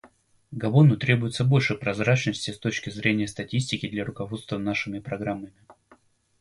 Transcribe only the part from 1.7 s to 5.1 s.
прозрачности с точки зрения статистики для руководства нашими